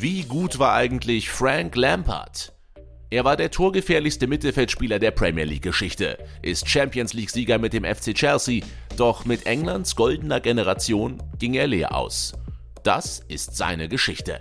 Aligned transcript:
Wie 0.00 0.22
gut 0.22 0.60
war 0.60 0.74
eigentlich 0.74 1.28
Frank 1.28 1.74
Lampard? 1.74 2.52
Er 3.10 3.24
war 3.24 3.36
der 3.36 3.50
torgefährlichste 3.50 4.28
Mittelfeldspieler 4.28 5.00
der 5.00 5.10
Premier 5.10 5.44
League-Geschichte, 5.44 6.18
ist 6.40 6.68
Champions 6.68 7.14
League-Sieger 7.14 7.58
mit 7.58 7.72
dem 7.72 7.82
FC 7.82 8.14
Chelsea, 8.14 8.64
doch 8.96 9.24
mit 9.24 9.46
Englands 9.46 9.96
goldener 9.96 10.38
Generation 10.38 11.20
ging 11.40 11.54
er 11.54 11.66
leer 11.66 11.96
aus. 11.96 12.32
Das 12.84 13.18
ist 13.26 13.56
seine 13.56 13.88
Geschichte. 13.88 14.38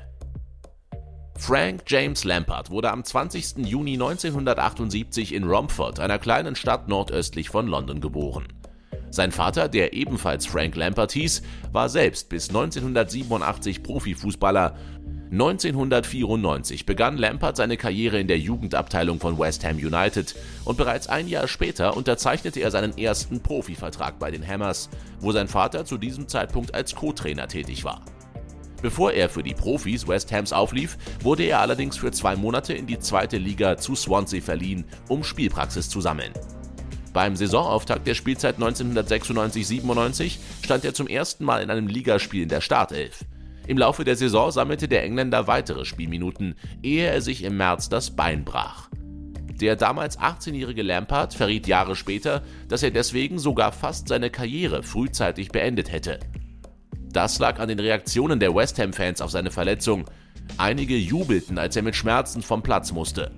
Frank 1.40 1.86
James 1.88 2.24
Lampard 2.24 2.70
wurde 2.70 2.92
am 2.92 3.04
20. 3.04 3.66
Juni 3.66 3.94
1978 3.94 5.34
in 5.34 5.44
Romford, 5.46 6.00
einer 6.00 6.20
kleinen 6.20 6.56
Stadt 6.56 6.88
nordöstlich 6.88 7.50
von 7.50 7.66
London, 7.66 8.00
geboren. 8.00 8.48
Sein 9.10 9.32
Vater, 9.32 9.70
der 9.70 9.94
ebenfalls 9.94 10.46
Frank 10.46 10.76
Lampard 10.76 11.14
hieß, 11.14 11.42
war 11.72 11.90
selbst 11.90 12.30
bis 12.30 12.50
1987 12.50 13.82
Profifußballer 13.82 14.76
1994 15.32 16.86
begann 16.86 17.18
Lampard 17.18 17.58
seine 17.58 17.76
Karriere 17.76 18.18
in 18.18 18.30
der 18.30 18.40
Jugendabteilung 18.40 19.20
von 19.20 19.38
West 19.38 19.66
Ham 19.66 19.76
United 19.76 20.36
und 20.64 20.78
bereits 20.78 21.08
ein 21.08 21.28
Jahr 21.28 21.50
später 21.50 21.98
unterzeichnete 21.98 22.62
er 22.62 22.72
seinen 22.72 22.98
ersten 22.98 23.42
Profivertrag 23.42 24.20
bei 24.20 24.32
den 24.32 24.48
Hammers, 24.48 24.90
wo 25.20 25.34
sein 25.34 25.50
Vater 25.50 25.84
zu 25.84 25.98
diesem 25.98 26.30
Zeitpunkt 26.30 26.74
als 26.74 26.96
Co-Trainer 26.96 27.50
tätig 27.50 27.84
war. 27.84 28.02
Bevor 28.82 29.12
er 29.12 29.28
für 29.28 29.44
die 29.44 29.54
Profis 29.54 30.08
West 30.08 30.32
Hams 30.32 30.54
auflief, 30.54 30.98
wurde 31.22 31.44
er 31.44 31.60
allerdings 31.60 31.98
für 31.98 32.12
zwei 32.12 32.38
Monate 32.38 32.74
in 32.74 32.88
die 32.88 33.00
zweite 33.00 33.38
Liga 33.38 33.76
zu 33.76 33.96
Swansea 33.96 34.42
verliehen, 34.42 34.86
um 35.10 35.26
Spielpraxis 35.26 35.90
zu 35.90 36.00
sammeln. 36.00 36.32
Beim 37.12 37.36
Saisonauftakt 37.36 38.08
der 38.08 38.14
Spielzeit 38.14 38.60
1996-97 38.60 40.38
stand 40.64 40.86
er 40.86 40.94
zum 40.94 41.08
ersten 41.08 41.44
Mal 41.44 41.64
in 41.64 41.72
einem 41.72 41.88
Ligaspiel 41.88 42.44
in 42.44 42.50
der 42.50 42.62
Startelf. 42.62 43.26
Im 43.68 43.78
Laufe 43.78 44.06
der 44.06 44.16
Saison 44.16 44.50
sammelte 44.50 44.88
der 44.88 45.04
Engländer 45.04 45.46
weitere 45.48 45.84
Spielminuten, 45.84 46.56
ehe 46.82 47.08
er 47.08 47.22
sich 47.22 47.44
im 47.44 47.58
März 47.58 47.90
das 47.90 48.16
Bein 48.16 48.46
brach. 48.46 48.90
Der 49.60 49.76
damals 49.76 50.18
18-jährige 50.20 50.84
Lampard 50.84 51.34
verriet 51.34 51.68
Jahre 51.68 51.96
später, 51.96 52.44
dass 52.70 52.84
er 52.84 52.92
deswegen 52.92 53.40
sogar 53.40 53.74
fast 53.74 54.08
seine 54.08 54.30
Karriere 54.30 54.84
frühzeitig 54.84 55.50
beendet 55.50 55.92
hätte. 55.92 56.20
Das 57.12 57.40
lag 57.40 57.60
an 57.60 57.68
den 57.68 57.80
Reaktionen 57.80 58.40
der 58.40 58.56
West 58.56 58.80
Ham-Fans 58.80 59.22
auf 59.22 59.32
seine 59.32 59.52
Verletzung. 59.52 60.06
Einige 60.58 60.96
jubelten, 60.96 61.58
als 61.58 61.76
er 61.76 61.82
mit 61.82 61.96
Schmerzen 61.96 62.42
vom 62.42 62.64
Platz 62.64 62.92
musste. 62.92 63.32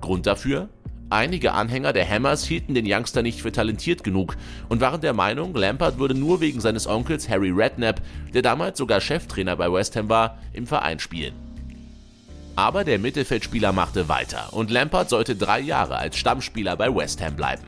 Grund 0.00 0.26
dafür? 0.26 0.68
Einige 1.10 1.54
Anhänger 1.54 1.92
der 1.92 2.08
Hammers 2.08 2.44
hielten 2.44 2.72
den 2.72 2.86
Youngster 2.86 3.22
nicht 3.22 3.42
für 3.42 3.50
talentiert 3.50 4.04
genug 4.04 4.36
und 4.68 4.80
waren 4.80 5.00
der 5.00 5.12
Meinung, 5.12 5.52
Lampard 5.56 5.98
würde 5.98 6.14
nur 6.14 6.40
wegen 6.40 6.60
seines 6.60 6.86
Onkels 6.86 7.28
Harry 7.28 7.50
Redknapp, 7.50 8.00
der 8.32 8.42
damals 8.42 8.78
sogar 8.78 9.00
Cheftrainer 9.00 9.56
bei 9.56 9.72
West 9.72 9.96
Ham 9.96 10.08
war, 10.08 10.38
im 10.52 10.68
Verein 10.68 11.00
spielen. 11.00 11.34
Aber 12.54 12.84
der 12.84 13.00
Mittelfeldspieler 13.00 13.72
machte 13.72 14.08
weiter 14.08 14.52
und 14.52 14.70
Lampard 14.70 15.10
sollte 15.10 15.34
drei 15.34 15.58
Jahre 15.58 15.96
als 15.96 16.16
Stammspieler 16.16 16.76
bei 16.76 16.94
West 16.94 17.20
Ham 17.20 17.34
bleiben. 17.34 17.64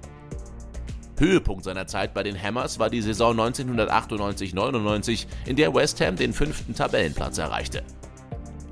Höhepunkt 1.19 1.65
seiner 1.65 1.89
Zeit 1.89 2.15
bei 2.15 2.23
den 2.23 2.41
Hammers 2.41 2.79
war 2.79 2.91
die 2.91 3.03
Saison 3.03 3.39
1998-99, 3.41 5.27
in 5.47 5.57
der 5.57 5.75
West 5.75 6.01
Ham 6.01 6.15
den 6.15 6.33
fünften 6.33 6.77
Tabellenplatz 6.77 7.39
erreichte. 7.39 7.83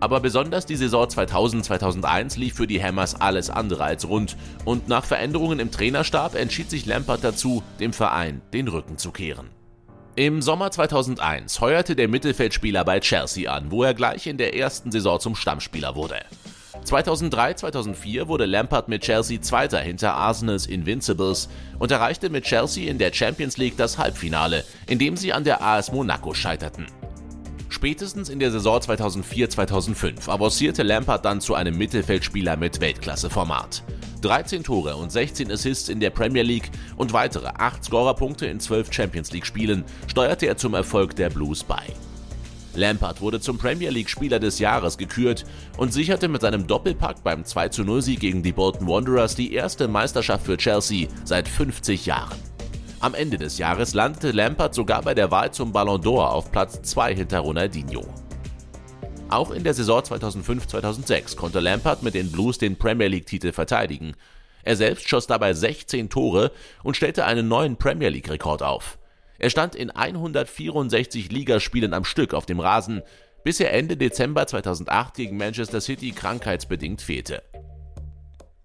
Aber 0.01 0.21
besonders 0.21 0.65
die 0.65 0.77
Saison 0.77 1.05
2000-2001 1.05 2.39
lief 2.39 2.55
für 2.55 2.67
die 2.67 2.83
Hammers 2.83 3.21
alles 3.21 3.51
andere 3.51 3.85
als 3.85 4.09
rund 4.09 4.37
und 4.65 4.89
nach 4.89 5.05
Veränderungen 5.05 5.61
im 5.61 5.71
Trainerstab 5.71 6.35
entschied 6.35 6.71
sich 6.71 6.87
Lampard 6.87 7.23
dazu, 7.23 7.63
dem 7.79 7.93
Verein 7.93 8.41
den 8.55 8.69
Rücken 8.69 8.97
zu 8.97 9.11
kehren. 9.13 9.51
Im 10.17 10.43
Sommer 10.43 10.71
2001 10.71 11.61
heuerte 11.61 11.95
der 11.95 12.09
Mittelfeldspieler 12.09 12.85
bei 12.85 13.01
Chelsea 13.01 13.51
an, 13.51 13.71
wo 13.71 13.85
er 13.85 13.95
gleich 13.95 14.27
in 14.27 14.39
der 14.39 14.57
ersten 14.57 14.91
Saison 14.91 15.21
zum 15.21 15.37
Stammspieler 15.37 15.95
wurde. 15.95 16.17
2003-2004 16.85 18.27
wurde 18.27 18.47
Lampard 18.47 18.89
mit 18.89 19.03
Chelsea 19.03 19.41
Zweiter 19.41 19.79
hinter 19.79 20.15
Arsenals 20.15 20.67
Invincibles 20.67 21.49
und 21.79 21.91
erreichte 21.91 22.31
mit 22.31 22.45
Chelsea 22.45 22.91
in 22.91 22.99
der 22.99 23.13
Champions 23.13 23.57
League 23.59 23.77
das 23.77 23.99
Halbfinale, 23.99 24.65
in 24.87 24.99
dem 24.99 25.17
sie 25.17 25.33
an 25.33 25.45
der 25.45 25.63
AS 25.63 25.93
Monaco 25.93 26.35
scheiterten. 26.35 26.87
Spätestens 27.81 28.29
in 28.29 28.39
der 28.39 28.51
Saison 28.51 28.79
2004-2005 28.79 30.29
avancierte 30.29 30.83
Lampard 30.83 31.25
dann 31.25 31.41
zu 31.41 31.55
einem 31.55 31.79
Mittelfeldspieler 31.79 32.59
mit 32.59 32.79
Weltklasse-Format. 32.79 33.83
13 34.21 34.63
Tore 34.63 34.97
und 34.97 35.11
16 35.11 35.51
Assists 35.51 35.89
in 35.89 35.99
der 35.99 36.11
Premier 36.11 36.43
League 36.43 36.71
und 36.99 37.15
weitere 37.15 37.47
8 37.47 37.83
Scorerpunkte 37.83 38.45
in 38.45 38.61
12 38.61 38.93
Champions 38.93 39.33
League-Spielen 39.33 39.85
steuerte 40.09 40.45
er 40.45 40.59
zum 40.59 40.75
Erfolg 40.75 41.17
der 41.17 41.31
Blues 41.31 41.65
bei. 41.65 41.85
Lampard 42.75 43.23
wurde 43.23 43.41
zum 43.41 43.57
Premier 43.57 43.89
League 43.89 44.11
Spieler 44.11 44.41
des 44.41 44.59
Jahres 44.59 44.99
gekürt 44.99 45.47
und 45.79 45.95
sicherte 45.95 46.29
mit 46.29 46.43
seinem 46.43 46.67
Doppelpack 46.67 47.25
beim 47.25 47.45
2-0-Sieg 47.45 48.21
gegen 48.21 48.43
die 48.43 48.53
Bolton 48.53 48.89
Wanderers 48.89 49.37
die 49.37 49.55
erste 49.55 49.89
Meisterschaft 49.89 50.45
für 50.45 50.59
Chelsea 50.59 51.09
seit 51.25 51.49
50 51.49 52.05
Jahren. 52.05 52.50
Am 53.03 53.15
Ende 53.15 53.39
des 53.39 53.57
Jahres 53.57 53.95
landete 53.95 54.31
Lampard 54.31 54.75
sogar 54.75 55.01
bei 55.01 55.15
der 55.15 55.31
Wahl 55.31 55.51
zum 55.53 55.73
Ballon 55.73 56.03
d'Or 56.03 56.33
auf 56.33 56.53
Platz 56.53 56.83
2 56.83 57.15
hinter 57.15 57.39
Ronaldinho. 57.39 58.07
Auch 59.31 59.53
in 59.53 59.65
der 59.65 59.73
Saison 59.73 60.01
2005-2006 60.03 61.35
konnte 61.35 61.61
Lampard 61.61 62.03
mit 62.03 62.13
den 62.13 62.31
Blues 62.31 62.59
den 62.59 62.77
Premier 62.77 63.09
League-Titel 63.09 63.53
verteidigen. 63.53 64.13
Er 64.65 64.77
selbst 64.77 65.09
schoss 65.09 65.27
dabei 65.27 65.55
16 65.55 66.11
Tore 66.11 66.53
und 66.83 66.95
stellte 66.95 67.25
einen 67.25 67.49
neuen 67.49 67.79
Premier 67.79 68.11
League-Rekord 68.11 68.63
auf. 68.63 68.99
Er 69.39 69.49
stand 69.49 69.75
in 69.75 69.91
164 69.91 71.33
Ligaspielen 71.33 71.95
am 71.95 72.05
Stück 72.05 72.35
auf 72.35 72.45
dem 72.45 72.61
Rasen, 72.61 73.01
bis 73.45 73.61
er 73.61 73.73
Ende 73.73 73.97
Dezember 73.97 74.47
2008 74.47 75.15
gegen 75.15 75.39
Manchester 75.39 75.81
City 75.81 76.11
krankheitsbedingt 76.11 77.01
fehlte. 77.01 77.43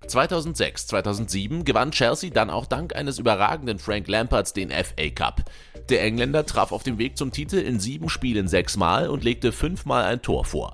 2006-2007 0.10 1.64
gewann 1.64 1.92
Chelsea 1.92 2.30
dann 2.30 2.50
auch 2.50 2.66
dank 2.66 2.96
eines 2.96 3.20
überragenden 3.20 3.80
Frank 3.80 4.08
Lampards 4.08 4.54
den 4.54 4.72
FA 4.72 5.10
Cup. 5.14 5.46
Der 5.90 6.04
Engländer 6.04 6.46
traf 6.46 6.72
auf 6.72 6.84
dem 6.84 6.98
Weg 6.98 7.18
zum 7.18 7.32
Titel 7.32 7.58
in 7.58 7.80
sieben 7.80 8.10
Spielen 8.10 8.48
sechsmal 8.48 9.10
und 9.10 9.24
legte 9.24 9.52
fünfmal 9.52 10.06
ein 10.06 10.22
Tor 10.22 10.46
vor. 10.46 10.74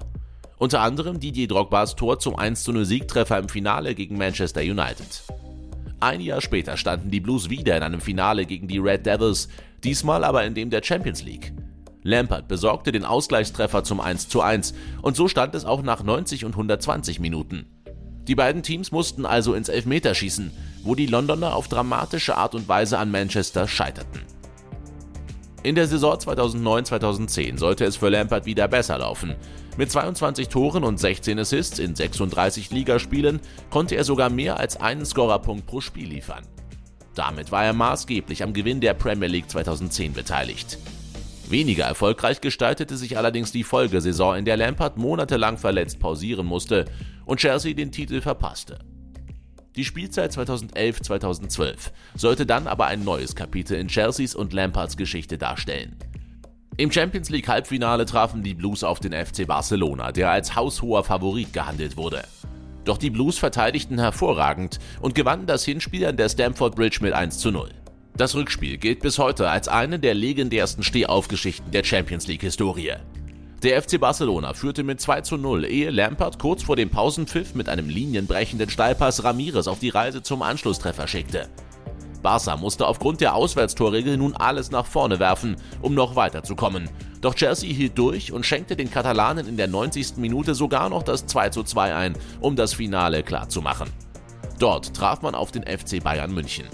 Unter 0.57 0.81
anderem 0.81 1.19
Didier 1.19 1.47
Drogbas 1.47 1.95
Tor 1.95 2.19
zum 2.19 2.35
1-0 2.35 2.85
Siegtreffer 2.85 3.39
im 3.39 3.49
Finale 3.49 3.95
gegen 3.95 4.17
Manchester 4.17 4.61
United. 4.61 5.23
Ein 5.99 6.21
Jahr 6.21 6.41
später 6.41 6.77
standen 6.77 7.11
die 7.11 7.19
Blues 7.19 7.49
wieder 7.49 7.75
in 7.77 7.83
einem 7.83 8.01
Finale 8.01 8.45
gegen 8.45 8.67
die 8.67 8.79
Red 8.79 9.05
Devils, 9.05 9.49
diesmal 9.83 10.23
aber 10.23 10.43
in 10.43 10.53
dem 10.53 10.69
der 10.69 10.83
Champions 10.83 11.23
League. 11.23 11.53
Lampard 12.03 12.47
besorgte 12.47 12.91
den 12.91 13.05
Ausgleichstreffer 13.05 13.83
zum 13.83 14.01
1:1 14.01 14.73
und 15.01 15.15
so 15.15 15.27
stand 15.27 15.55
es 15.55 15.65
auch 15.65 15.81
nach 15.83 16.03
90 16.03 16.45
und 16.45 16.53
120 16.53 17.19
Minuten. 17.19 17.65
Die 18.27 18.35
beiden 18.35 18.63
Teams 18.63 18.91
mussten 18.91 19.25
also 19.25 19.53
ins 19.53 19.69
Elfmeterschießen, 19.69 20.51
wo 20.83 20.95
die 20.95 21.07
Londoner 21.07 21.55
auf 21.55 21.67
dramatische 21.67 22.37
Art 22.37 22.55
und 22.55 22.67
Weise 22.67 22.97
an 22.97 23.11
Manchester 23.11 23.67
scheiterten. 23.67 24.21
In 25.63 25.75
der 25.75 25.87
Saison 25.87 26.15
2009-2010 26.15 27.59
sollte 27.59 27.85
es 27.85 27.97
für 27.97 28.09
Lampard 28.09 28.45
wieder 28.45 28.67
besser 28.67 28.97
laufen. 28.97 29.35
Mit 29.77 29.91
22 29.91 30.49
Toren 30.49 30.83
und 30.83 30.99
16 30.99 31.37
Assists 31.37 31.77
in 31.77 31.95
36 31.95 32.71
Ligaspielen 32.71 33.39
konnte 33.69 33.95
er 33.95 34.03
sogar 34.03 34.29
mehr 34.29 34.57
als 34.57 34.77
einen 34.77 35.05
Scorerpunkt 35.05 35.67
pro 35.67 35.79
Spiel 35.79 36.09
liefern. 36.09 36.43
Damit 37.13 37.51
war 37.51 37.63
er 37.63 37.73
maßgeblich 37.73 38.41
am 38.41 38.53
Gewinn 38.53 38.81
der 38.81 38.95
Premier 38.95 39.27
League 39.27 39.49
2010 39.49 40.13
beteiligt. 40.13 40.79
Weniger 41.47 41.83
erfolgreich 41.83 42.41
gestaltete 42.41 42.95
sich 42.95 43.17
allerdings 43.17 43.51
die 43.51 43.63
Folgesaison, 43.63 44.37
in 44.37 44.45
der 44.45 44.57
Lampard 44.57 44.97
monatelang 44.97 45.57
verletzt 45.57 45.99
pausieren 45.99 46.45
musste 46.45 46.85
und 47.25 47.39
Chelsea 47.39 47.73
den 47.73 47.91
Titel 47.91 48.21
verpasste. 48.21 48.79
Die 49.75 49.85
Spielzeit 49.85 50.33
2011-2012 50.33 51.91
sollte 52.15 52.45
dann 52.45 52.67
aber 52.67 52.87
ein 52.87 53.03
neues 53.03 53.35
Kapitel 53.35 53.77
in 53.77 53.87
Chelseas 53.87 54.35
und 54.35 54.51
Lampards 54.51 54.97
Geschichte 54.97 55.37
darstellen. 55.37 55.95
Im 56.77 56.91
Champions 56.91 57.29
League 57.29 57.47
Halbfinale 57.47 58.05
trafen 58.05 58.43
die 58.43 58.53
Blues 58.53 58.83
auf 58.83 58.99
den 58.99 59.13
FC 59.13 59.47
Barcelona, 59.47 60.11
der 60.11 60.31
als 60.31 60.55
haushoher 60.55 61.03
Favorit 61.03 61.53
gehandelt 61.53 61.95
wurde. 61.95 62.23
Doch 62.83 62.97
die 62.97 63.09
Blues 63.09 63.37
verteidigten 63.37 63.99
hervorragend 63.99 64.79
und 64.99 65.15
gewannen 65.15 65.45
das 65.45 65.63
Hinspiel 65.63 66.05
an 66.05 66.17
der 66.17 66.29
Stamford 66.29 66.75
Bridge 66.75 66.99
mit 67.01 67.13
1 67.13 67.37
zu 67.37 67.51
0. 67.51 67.69
Das 68.17 68.35
Rückspiel 68.35 68.77
gilt 68.77 68.99
bis 68.99 69.19
heute 69.19 69.49
als 69.49 69.67
eine 69.67 69.99
der 69.99 70.15
legendärsten 70.15 70.83
Stehaufgeschichten 70.83 71.71
der 71.71 71.83
Champions 71.83 72.27
League-Historie. 72.27 72.95
Der 73.63 73.79
FC 73.79 73.99
Barcelona 73.99 74.55
führte 74.55 74.81
mit 74.81 74.99
2 74.99 75.21
zu 75.21 75.37
0, 75.37 75.65
ehe 75.65 75.91
Lampard 75.91 76.39
kurz 76.39 76.63
vor 76.63 76.75
dem 76.75 76.89
Pausenpfiff 76.89 77.53
mit 77.53 77.69
einem 77.69 77.89
linienbrechenden 77.89 78.71
Steilpass 78.71 79.23
Ramirez 79.23 79.67
auf 79.67 79.77
die 79.77 79.89
Reise 79.89 80.23
zum 80.23 80.41
Anschlusstreffer 80.41 81.07
schickte. 81.07 81.47
Barca 82.23 82.57
musste 82.57 82.87
aufgrund 82.87 83.21
der 83.21 83.35
Auswärtstorregel 83.35 84.17
nun 84.17 84.35
alles 84.35 84.71
nach 84.71 84.87
vorne 84.87 85.19
werfen, 85.19 85.57
um 85.79 85.93
noch 85.93 86.15
weiterzukommen. 86.15 86.89
Doch 87.21 87.35
Chelsea 87.35 87.71
hielt 87.71 87.99
durch 87.99 88.31
und 88.31 88.47
schenkte 88.47 88.75
den 88.75 88.89
Katalanen 88.89 89.47
in 89.47 89.57
der 89.57 89.67
90. 89.67 90.17
Minute 90.17 90.55
sogar 90.55 90.89
noch 90.89 91.03
das 91.03 91.27
2 91.27 91.49
zu 91.49 91.61
2 91.61 91.93
ein, 91.93 92.17
um 92.39 92.55
das 92.55 92.73
Finale 92.73 93.21
klarzumachen. 93.21 93.89
Dort 94.57 94.95
traf 94.95 95.21
man 95.21 95.35
auf 95.35 95.51
den 95.51 95.63
FC 95.63 96.03
Bayern 96.03 96.33
München. 96.33 96.65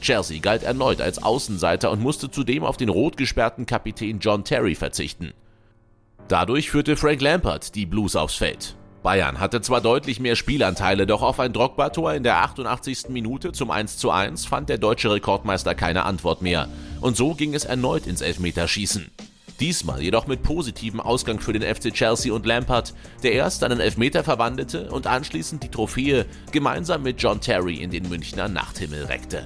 Chelsea 0.00 0.38
galt 0.38 0.62
erneut 0.62 1.00
als 1.00 1.20
Außenseiter 1.20 1.90
und 1.90 2.00
musste 2.00 2.30
zudem 2.30 2.62
auf 2.62 2.76
den 2.76 2.90
rot 2.90 3.16
gesperrten 3.16 3.66
Kapitän 3.66 4.20
John 4.20 4.44
Terry 4.44 4.76
verzichten. 4.76 5.32
Dadurch 6.32 6.70
führte 6.70 6.96
Frank 6.96 7.20
Lampard 7.20 7.74
die 7.74 7.84
Blues 7.84 8.16
aufs 8.16 8.36
Feld. 8.36 8.74
Bayern 9.02 9.38
hatte 9.38 9.60
zwar 9.60 9.82
deutlich 9.82 10.18
mehr 10.18 10.34
Spielanteile, 10.34 11.06
doch 11.06 11.20
auf 11.20 11.38
ein 11.38 11.52
Drogba-Tor 11.52 12.14
in 12.14 12.22
der 12.22 12.38
88. 12.38 13.10
Minute 13.10 13.52
zum 13.52 13.70
1:1 13.70 14.48
fand 14.48 14.70
der 14.70 14.78
deutsche 14.78 15.12
Rekordmeister 15.12 15.74
keine 15.74 16.06
Antwort 16.06 16.40
mehr. 16.40 16.70
Und 17.02 17.18
so 17.18 17.34
ging 17.34 17.52
es 17.52 17.66
erneut 17.66 18.06
ins 18.06 18.22
Elfmeterschießen. 18.22 19.10
Diesmal 19.60 20.00
jedoch 20.00 20.26
mit 20.26 20.42
positivem 20.42 21.00
Ausgang 21.00 21.38
für 21.38 21.52
den 21.52 21.62
FC 21.62 21.92
Chelsea 21.92 22.32
und 22.32 22.46
Lampard, 22.46 22.94
der 23.22 23.32
erst 23.32 23.62
einen 23.62 23.80
Elfmeter 23.80 24.24
verwandelte 24.24 24.90
und 24.90 25.06
anschließend 25.06 25.62
die 25.62 25.68
Trophäe 25.68 26.24
gemeinsam 26.50 27.02
mit 27.02 27.20
John 27.22 27.42
Terry 27.42 27.74
in 27.74 27.90
den 27.90 28.08
Münchner 28.08 28.48
Nachthimmel 28.48 29.04
reckte. 29.04 29.44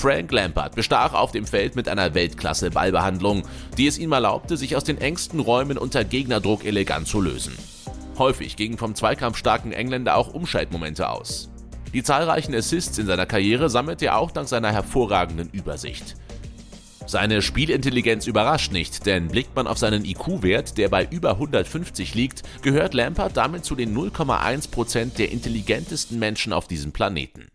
Frank 0.00 0.32
Lampard 0.32 0.74
bestach 0.76 1.12
auf 1.12 1.30
dem 1.30 1.44
Feld 1.44 1.76
mit 1.76 1.86
einer 1.86 2.14
Weltklasse-Ballbehandlung, 2.14 3.42
die 3.76 3.86
es 3.86 3.98
ihm 3.98 4.12
erlaubte, 4.12 4.56
sich 4.56 4.74
aus 4.74 4.82
den 4.82 4.96
engsten 4.96 5.40
Räumen 5.40 5.76
unter 5.76 6.04
Gegnerdruck 6.04 6.64
elegant 6.64 7.06
zu 7.06 7.20
lösen. 7.20 7.54
Häufig 8.16 8.56
gingen 8.56 8.78
vom 8.78 8.94
zweikampfstarken 8.94 9.72
Engländer 9.72 10.16
auch 10.16 10.32
Umschaltmomente 10.32 11.10
aus. 11.10 11.50
Die 11.92 12.02
zahlreichen 12.02 12.54
Assists 12.54 12.96
in 12.96 13.04
seiner 13.04 13.26
Karriere 13.26 13.68
sammelte 13.68 14.06
er 14.06 14.16
auch 14.16 14.30
dank 14.30 14.48
seiner 14.48 14.72
hervorragenden 14.72 15.50
Übersicht. 15.50 16.16
Seine 17.04 17.42
Spielintelligenz 17.42 18.26
überrascht 18.26 18.72
nicht, 18.72 19.04
denn 19.04 19.28
blickt 19.28 19.54
man 19.54 19.66
auf 19.66 19.76
seinen 19.76 20.06
IQ-Wert, 20.06 20.78
der 20.78 20.88
bei 20.88 21.06
über 21.10 21.32
150 21.32 22.14
liegt, 22.14 22.42
gehört 22.62 22.94
Lampard 22.94 23.36
damit 23.36 23.66
zu 23.66 23.74
den 23.74 23.94
0,1% 23.94 25.16
der 25.18 25.30
intelligentesten 25.30 26.18
Menschen 26.18 26.54
auf 26.54 26.68
diesem 26.68 26.92
Planeten. 26.92 27.48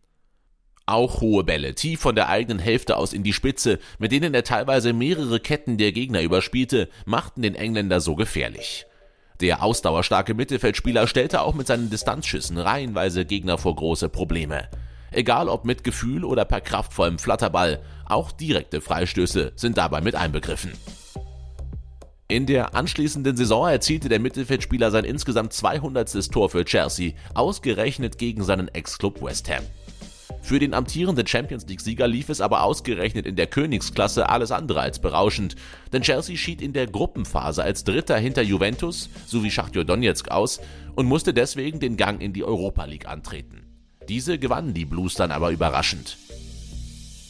Auch 0.87 1.21
hohe 1.21 1.43
Bälle, 1.43 1.73
tief 1.73 1.99
von 1.99 2.13
der 2.13 2.29
eigenen 2.29 2.59
Hälfte 2.59 2.97
aus 2.97 3.11
in 3.11 3.23
die 3.23 3.33
Spitze, 3.33 3.79
mit 3.97 4.11
denen 4.11 4.35
er 4.35 4.43
teilweise 4.43 4.93
mehrere 4.93 5.39
Ketten 5.39 5.77
der 5.77 5.91
Gegner 5.91 6.21
überspielte, 6.21 6.89
machten 7.05 7.41
den 7.41 7.55
Engländer 7.55 8.01
so 8.01 8.15
gefährlich. 8.15 8.85
Der 9.41 9.63
ausdauerstarke 9.63 10.35
Mittelfeldspieler 10.35 11.07
stellte 11.07 11.41
auch 11.41 11.55
mit 11.55 11.65
seinen 11.65 11.89
Distanzschüssen 11.89 12.59
reihenweise 12.59 13.25
Gegner 13.25 13.57
vor 13.57 13.75
große 13.75 14.09
Probleme. 14.09 14.69
Egal 15.11 15.49
ob 15.49 15.65
mit 15.65 15.83
Gefühl 15.83 16.23
oder 16.23 16.45
per 16.45 16.61
kraftvollem 16.61 17.17
Flatterball, 17.17 17.81
auch 18.05 18.31
direkte 18.31 18.79
Freistöße 18.79 19.53
sind 19.55 19.77
dabei 19.79 20.01
mit 20.01 20.13
einbegriffen. 20.13 20.73
In 22.27 22.45
der 22.45 22.75
anschließenden 22.75 23.35
Saison 23.35 23.67
erzielte 23.67 24.07
der 24.07 24.19
Mittelfeldspieler 24.19 24.91
sein 24.91 25.05
insgesamt 25.05 25.53
200. 25.53 26.31
Tor 26.31 26.49
für 26.49 26.63
Chelsea, 26.63 27.13
ausgerechnet 27.33 28.19
gegen 28.19 28.43
seinen 28.43 28.67
Ex-Club 28.67 29.21
West 29.23 29.49
Ham. 29.49 29.63
Für 30.45 30.59
den 30.59 30.75
amtierenden 30.75 31.25
Champions 31.25 31.65
League-Sieger 31.65 32.07
lief 32.07 32.29
es 32.29 32.39
aber 32.39 32.61
ausgerechnet 32.61 33.25
in 33.25 33.35
der 33.35 33.47
Königsklasse 33.47 34.29
alles 34.29 34.51
andere 34.51 34.79
als 34.79 34.99
berauschend, 34.99 35.55
denn 35.91 36.03
Chelsea 36.03 36.37
schied 36.37 36.61
in 36.61 36.71
der 36.71 36.85
Gruppenphase 36.85 37.63
als 37.63 37.83
Dritter 37.83 38.15
hinter 38.19 38.43
Juventus 38.43 39.09
sowie 39.25 39.49
Schachtjo 39.49 39.83
Donetsk 39.83 40.29
aus 40.29 40.61
und 40.93 41.07
musste 41.07 41.33
deswegen 41.33 41.79
den 41.79 41.97
Gang 41.97 42.21
in 42.21 42.31
die 42.31 42.43
Europa 42.43 42.85
League 42.85 43.07
antreten. 43.07 43.65
Diese 44.07 44.37
gewannen 44.37 44.75
die 44.75 44.85
Blues 44.85 45.15
dann 45.15 45.31
aber 45.31 45.49
überraschend. 45.49 46.15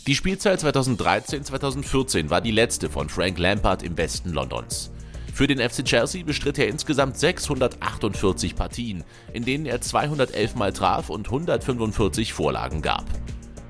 Die 0.07 0.15
Spielzeit 0.15 0.59
2013-2014 0.59 2.29
war 2.29 2.41
die 2.41 2.51
letzte 2.51 2.89
von 2.89 3.07
Frank 3.07 3.39
Lampard 3.39 3.81
im 3.81 3.95
Westen 3.95 4.31
Londons. 4.31 4.91
Für 5.35 5.47
den 5.47 5.59
FC 5.59 5.83
Chelsea 5.83 6.23
bestritt 6.23 6.57
er 6.59 6.69
insgesamt 6.69 7.17
648 7.17 8.55
Partien, 8.55 9.03
in 9.33 9.43
denen 9.43 9.65
er 9.65 9.81
211 9.81 10.55
Mal 10.55 10.71
traf 10.71 11.09
und 11.09 11.27
145 11.27 12.31
Vorlagen 12.31 12.81
gab. 12.81 13.03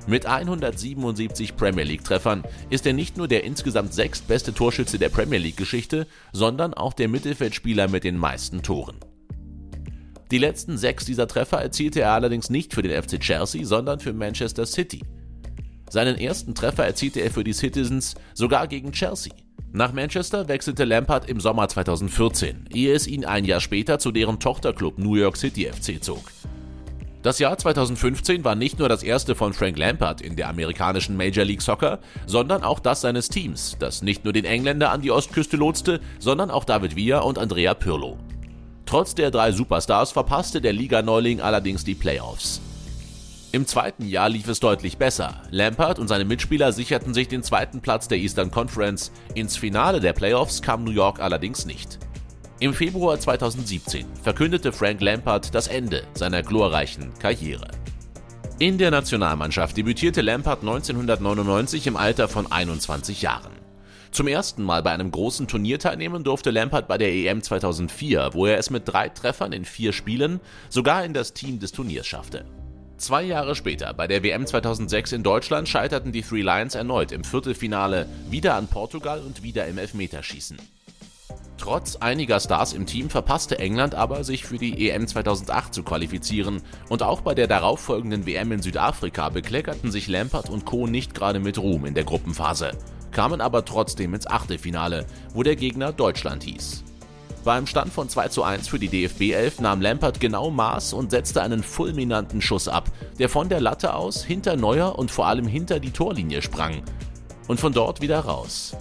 Mit 0.05 0.27
177 0.27 1.55
Premier 1.57 1.83
League-Treffern 1.83 2.43
ist 2.69 2.85
er 2.85 2.93
nicht 2.93 3.17
nur 3.17 3.27
der 3.27 3.45
insgesamt 3.45 3.95
sechstbeste 3.95 4.53
Torschütze 4.53 4.99
der 4.99 5.09
Premier 5.09 5.39
League-Geschichte, 5.39 6.05
sondern 6.33 6.75
auch 6.75 6.93
der 6.93 7.07
Mittelfeldspieler 7.07 7.87
mit 7.87 8.03
den 8.03 8.19
meisten 8.19 8.61
Toren. 8.61 8.97
Die 10.29 10.37
letzten 10.37 10.77
sechs 10.77 11.03
dieser 11.05 11.27
Treffer 11.27 11.63
erzielte 11.63 12.01
er 12.01 12.11
allerdings 12.11 12.51
nicht 12.51 12.75
für 12.75 12.83
den 12.83 13.01
FC 13.01 13.19
Chelsea, 13.19 13.65
sondern 13.65 13.99
für 13.99 14.13
Manchester 14.13 14.67
City. 14.67 15.01
Seinen 15.89 16.19
ersten 16.19 16.53
Treffer 16.53 16.85
erzielte 16.85 17.21
er 17.21 17.31
für 17.31 17.43
die 17.43 17.53
Citizens 17.53 18.13
sogar 18.35 18.67
gegen 18.67 18.91
Chelsea. 18.91 19.33
Nach 19.75 19.91
Manchester 19.91 20.47
wechselte 20.47 20.85
Lampard 20.85 21.27
im 21.27 21.41
Sommer 21.41 21.67
2014, 21.67 22.69
ehe 22.73 22.93
es 22.93 23.07
ihn 23.07 23.25
ein 23.25 23.43
Jahr 23.43 23.59
später 23.59 23.99
zu 23.99 24.13
deren 24.13 24.39
Tochterclub 24.39 24.97
New 24.97 25.15
York 25.15 25.35
City 25.35 25.65
FC 25.65 26.01
zog. 26.01 26.31
Das 27.23 27.39
Jahr 27.39 27.57
2015 27.57 28.45
war 28.45 28.55
nicht 28.55 28.79
nur 28.79 28.87
das 28.87 29.03
erste 29.03 29.35
von 29.35 29.51
Frank 29.51 29.77
Lampard 29.77 30.21
in 30.21 30.37
der 30.37 30.47
amerikanischen 30.47 31.17
Major 31.17 31.43
League 31.43 31.61
Soccer, 31.61 31.99
sondern 32.25 32.63
auch 32.63 32.79
das 32.79 33.01
seines 33.01 33.27
Teams, 33.27 33.75
das 33.77 34.01
nicht 34.01 34.23
nur 34.23 34.31
den 34.31 34.45
Engländer 34.45 34.91
an 34.91 35.01
die 35.01 35.11
Ostküste 35.11 35.57
lotste, 35.57 35.99
sondern 36.19 36.51
auch 36.51 36.63
David 36.63 36.95
Villa 36.95 37.19
und 37.19 37.37
Andrea 37.37 37.73
Pirlo. 37.73 38.17
Trotz 38.85 39.13
der 39.13 39.29
drei 39.29 39.51
Superstars 39.51 40.13
verpasste 40.13 40.61
der 40.61 40.71
Liga-Neuling 40.71 41.41
allerdings 41.41 41.83
die 41.83 41.95
Playoffs. 41.95 42.61
Im 43.55 43.65
zweiten 43.65 44.05
Jahr 44.05 44.27
lief 44.27 44.49
es 44.49 44.59
deutlich 44.59 44.97
besser. 44.97 45.41
Lampard 45.49 45.97
und 45.97 46.09
seine 46.09 46.25
Mitspieler 46.25 46.73
sicherten 46.73 47.13
sich 47.13 47.29
den 47.29 47.41
zweiten 47.41 47.79
Platz 47.79 48.09
der 48.09 48.17
Eastern 48.17 48.51
Conference. 48.51 49.13
Ins 49.33 49.55
Finale 49.55 50.01
der 50.01 50.11
Playoffs 50.11 50.61
kam 50.61 50.83
New 50.83 50.91
York 50.91 51.21
allerdings 51.21 51.65
nicht. 51.65 51.97
Im 52.59 52.73
Februar 52.73 53.17
2017 53.17 54.07
verkündete 54.21 54.73
Frank 54.73 54.99
Lampard 54.99 55.55
das 55.55 55.69
Ende 55.69 56.03
seiner 56.15 56.43
glorreichen 56.43 57.13
Karriere. 57.17 57.69
In 58.59 58.77
der 58.77 58.91
Nationalmannschaft 58.91 59.77
debütierte 59.77 60.19
Lampard 60.19 60.59
1999 60.59 61.87
im 61.87 61.95
Alter 61.95 62.27
von 62.27 62.51
21 62.51 63.21
Jahren. 63.21 63.53
Zum 64.11 64.27
ersten 64.27 64.63
Mal 64.63 64.83
bei 64.83 64.91
einem 64.91 65.11
großen 65.11 65.47
Turnier 65.47 65.79
teilnehmen 65.79 66.25
durfte 66.25 66.51
Lampard 66.51 66.89
bei 66.89 66.97
der 66.97 67.13
EM 67.13 67.41
2004, 67.41 68.31
wo 68.33 68.47
er 68.47 68.57
es 68.57 68.69
mit 68.69 68.85
drei 68.85 69.07
Treffern 69.07 69.53
in 69.53 69.63
vier 69.63 69.93
Spielen 69.93 70.41
sogar 70.67 71.05
in 71.05 71.13
das 71.13 71.31
Team 71.31 71.59
des 71.59 71.71
Turniers 71.71 72.05
schaffte. 72.05 72.43
Zwei 72.97 73.23
Jahre 73.23 73.55
später, 73.55 73.93
bei 73.93 74.07
der 74.07 74.23
WM 74.23 74.45
2006 74.45 75.11
in 75.11 75.23
Deutschland, 75.23 75.67
scheiterten 75.67 76.11
die 76.11 76.21
Three 76.21 76.41
Lions 76.41 76.75
erneut 76.75 77.11
im 77.11 77.23
Viertelfinale, 77.23 78.07
wieder 78.29 78.55
an 78.55 78.67
Portugal 78.67 79.21
und 79.21 79.43
wieder 79.43 79.67
im 79.67 79.77
Elfmeterschießen. 79.77 80.57
Trotz 81.57 81.95
einiger 81.95 82.39
Stars 82.39 82.73
im 82.73 82.85
Team 82.85 83.09
verpasste 83.09 83.59
England 83.59 83.95
aber, 83.95 84.23
sich 84.23 84.45
für 84.45 84.57
die 84.57 84.89
EM 84.89 85.07
2008 85.07 85.73
zu 85.73 85.83
qualifizieren 85.83 86.61
und 86.89 87.01
auch 87.01 87.21
bei 87.21 87.33
der 87.33 87.47
darauffolgenden 87.47 88.25
WM 88.25 88.51
in 88.51 88.61
Südafrika 88.61 89.29
bekleckerten 89.29 89.91
sich 89.91 90.07
Lampard 90.07 90.49
und 90.49 90.65
Co. 90.65 90.87
nicht 90.87 91.13
gerade 91.13 91.39
mit 91.39 91.57
Ruhm 91.57 91.85
in 91.85 91.95
der 91.95 92.03
Gruppenphase 92.03 92.73
kamen 93.15 93.39
aber 93.39 93.63
trotzdem 93.63 94.13
ins 94.13 94.27
Achtelfinale, 94.27 95.05
wo 95.33 95.41
der 95.41 95.55
Gegner 95.55 95.93
Deutschland 95.93 96.43
hieß. 96.43 96.83
Beim 97.45 97.67
Stand 97.67 97.93
von 97.93 98.09
2 98.09 98.29
zu 98.29 98.41
1 98.41 98.67
für 98.69 98.79
die 98.79 98.87
DFB 98.87 99.33
11 99.33 99.59
nahm 99.59 99.79
Lampert 99.79 100.19
genau 100.19 100.49
Maß 100.49 100.93
und 100.93 101.11
setzte 101.11 101.43
einen 101.43 101.61
fulminanten 101.61 102.41
Schuss 102.41 102.67
ab, 102.67 102.89
der 103.19 103.29
von 103.29 103.49
der 103.49 103.61
Latte 103.61 103.93
aus 103.93 104.23
hinter 104.23 104.55
Neuer 104.55 104.97
und 104.97 105.11
vor 105.11 105.27
allem 105.27 105.45
hinter 105.45 105.79
die 105.79 105.91
Torlinie 105.91 106.41
sprang. 106.41 106.81
Und 107.47 107.59
von 107.59 107.71
dort 107.71 108.01
wieder 108.01 108.21
raus. 108.21 108.75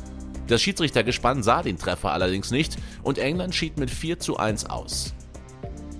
Das 0.46 0.62
Schiedsrichtergespann 0.62 1.42
sah 1.42 1.62
den 1.62 1.76
Treffer 1.76 2.12
allerdings 2.12 2.50
nicht 2.50 2.78
und 3.02 3.18
England 3.18 3.54
schied 3.54 3.76
mit 3.76 3.90
4 3.90 4.18
zu 4.18 4.38
1 4.38 4.70
aus. 4.70 5.12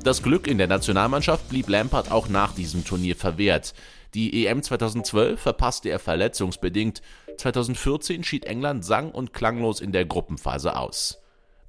Das 0.03 0.23
Glück 0.23 0.47
in 0.47 0.57
der 0.57 0.69
Nationalmannschaft 0.69 1.51
blieb 1.51 1.69
Lampard 1.69 2.11
auch 2.11 2.31
nach 2.31 2.55
diesem 2.55 2.83
Turnier 2.83 3.15
verwehrt. 3.15 3.75
Die 4.15 4.47
EM 4.47 4.63
2012 4.63 5.39
verpasste 5.39 5.91
er 5.91 5.99
verletzungsbedingt 5.99 7.03
2014 7.37 8.25
schied 8.25 8.47
England 8.47 8.87
sang- 8.87 9.11
und 9.11 9.35
klanglos 9.35 9.83
in 9.83 9.93
der 9.93 10.07
Gruppenphase 10.07 10.77
aus. 10.77 11.24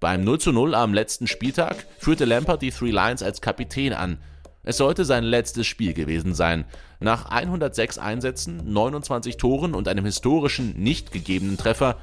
Beim 0.06 0.24
0 0.24 0.40
zu 0.40 0.52
0 0.52 0.76
am 0.76 0.94
letzten 0.94 1.26
Spieltag 1.26 1.88
führte 1.98 2.26
Lampard 2.26 2.62
die 2.62 2.70
Three 2.70 2.92
Lions 2.92 3.24
als 3.24 3.42
Kapitän 3.42 3.92
an. 3.92 4.20
Es 4.62 4.78
sollte 4.78 5.04
sein 5.04 5.24
letztes 5.24 5.66
Spiel 5.66 5.96
gewesen 5.96 6.36
sein. 6.36 6.66
Nach 7.00 7.32
106 7.32 7.98
Einsätzen, 7.98 8.72
29 8.72 9.38
Toren 9.38 9.74
und 9.74 9.88
einem 9.88 10.06
historischen, 10.06 10.76
nicht 10.78 11.12
gegebenen 11.12 11.58
Treffer 11.58 11.98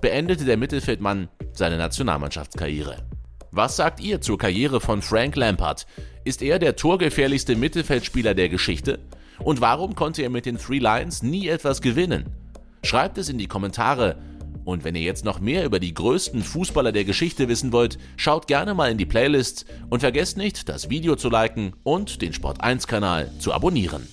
beendete 0.00 0.44
der 0.44 0.56
Mittelfeldmann 0.56 1.30
seine 1.52 1.78
Nationalmannschaftskarriere. 1.78 2.98
Was 3.50 3.74
sagt 3.74 3.98
ihr 3.98 4.20
zur 4.20 4.38
Karriere 4.38 4.80
von 4.80 5.02
Frank 5.02 5.34
Lampard? 5.34 5.88
Ist 6.22 6.42
er 6.42 6.60
der 6.60 6.76
torgefährlichste 6.76 7.56
Mittelfeldspieler 7.56 8.34
der 8.34 8.50
Geschichte? 8.50 9.00
Und 9.40 9.60
warum 9.60 9.96
konnte 9.96 10.22
er 10.22 10.30
mit 10.30 10.46
den 10.46 10.58
Three 10.58 10.78
Lions 10.78 11.24
nie 11.24 11.48
etwas 11.48 11.82
gewinnen? 11.82 12.26
Schreibt 12.84 13.18
es 13.18 13.28
in 13.28 13.38
die 13.38 13.48
Kommentare. 13.48 14.14
Und 14.68 14.84
wenn 14.84 14.94
ihr 14.94 15.00
jetzt 15.00 15.24
noch 15.24 15.40
mehr 15.40 15.64
über 15.64 15.80
die 15.80 15.94
größten 15.94 16.42
Fußballer 16.42 16.92
der 16.92 17.06
Geschichte 17.06 17.48
wissen 17.48 17.72
wollt, 17.72 17.96
schaut 18.18 18.46
gerne 18.48 18.74
mal 18.74 18.90
in 18.90 18.98
die 18.98 19.06
Playlist 19.06 19.64
und 19.88 20.00
vergesst 20.00 20.36
nicht, 20.36 20.68
das 20.68 20.90
Video 20.90 21.16
zu 21.16 21.30
liken 21.30 21.72
und 21.84 22.20
den 22.20 22.34
Sport1 22.34 22.86
Kanal 22.86 23.32
zu 23.38 23.54
abonnieren. 23.54 24.06